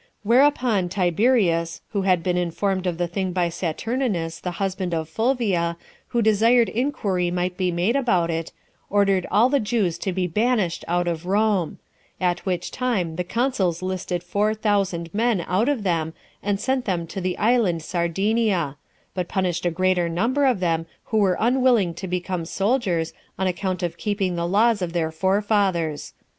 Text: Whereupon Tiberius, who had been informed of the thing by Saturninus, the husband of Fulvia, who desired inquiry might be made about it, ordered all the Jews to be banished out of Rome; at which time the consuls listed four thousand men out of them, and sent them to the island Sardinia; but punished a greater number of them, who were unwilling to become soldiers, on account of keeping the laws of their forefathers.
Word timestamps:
Whereupon 0.23 0.89
Tiberius, 0.89 1.81
who 1.89 2.01
had 2.01 2.23
been 2.23 2.35
informed 2.35 2.87
of 2.87 2.97
the 2.97 3.07
thing 3.07 3.33
by 3.33 3.49
Saturninus, 3.49 4.39
the 4.41 4.53
husband 4.57 4.95
of 4.95 5.07
Fulvia, 5.07 5.77
who 6.07 6.23
desired 6.23 6.69
inquiry 6.69 7.29
might 7.29 7.55
be 7.55 7.71
made 7.71 7.95
about 7.95 8.31
it, 8.31 8.51
ordered 8.89 9.27
all 9.29 9.47
the 9.47 9.59
Jews 9.59 9.99
to 9.99 10.11
be 10.11 10.25
banished 10.25 10.83
out 10.87 11.07
of 11.07 11.27
Rome; 11.27 11.77
at 12.19 12.47
which 12.47 12.71
time 12.71 13.15
the 13.15 13.23
consuls 13.23 13.83
listed 13.83 14.23
four 14.23 14.55
thousand 14.55 15.13
men 15.13 15.45
out 15.47 15.69
of 15.69 15.83
them, 15.83 16.13
and 16.41 16.59
sent 16.59 16.85
them 16.85 17.05
to 17.05 17.21
the 17.21 17.37
island 17.37 17.83
Sardinia; 17.83 18.77
but 19.13 19.27
punished 19.27 19.67
a 19.67 19.69
greater 19.69 20.09
number 20.09 20.45
of 20.47 20.59
them, 20.59 20.87
who 21.05 21.17
were 21.19 21.37
unwilling 21.39 21.93
to 21.93 22.07
become 22.07 22.45
soldiers, 22.45 23.13
on 23.37 23.45
account 23.45 23.83
of 23.83 23.97
keeping 23.99 24.35
the 24.35 24.47
laws 24.47 24.81
of 24.81 24.93
their 24.93 25.11
forefathers. 25.11 26.13